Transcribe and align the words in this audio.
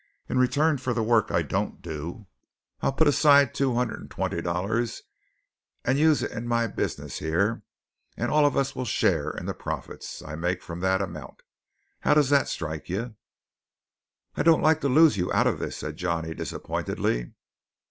In 0.27 0.39
return 0.39 0.79
for 0.79 0.95
the 0.95 1.03
work 1.03 1.29
I 1.29 1.43
don't 1.43 1.79
do, 1.79 2.25
I'll 2.81 2.91
put 2.91 3.07
aside 3.07 3.53
two 3.53 3.75
hundred 3.75 3.99
and 4.01 4.09
twenty 4.09 4.41
dollars 4.41 5.03
and 5.85 5.99
use 5.99 6.23
it 6.23 6.31
in 6.31 6.47
my 6.47 6.65
business 6.65 7.19
here, 7.19 7.61
and 8.17 8.31
all 8.31 8.43
of 8.47 8.57
us 8.57 8.75
will 8.75 8.83
share 8.83 9.29
in 9.29 9.45
the 9.45 9.53
profits 9.53 10.23
I 10.23 10.33
make 10.33 10.63
from 10.63 10.79
that 10.79 11.03
amount. 11.03 11.43
How 11.99 12.15
does 12.15 12.31
that 12.31 12.47
strike 12.47 12.89
you?" 12.89 13.13
"I 14.33 14.41
don't 14.41 14.63
like 14.63 14.81
to 14.81 14.89
lose 14.89 15.17
you 15.17 15.31
out 15.33 15.45
of 15.45 15.59
this," 15.59 15.77
said 15.77 15.97
Johnny 15.97 16.33
disappointedly. 16.33 17.33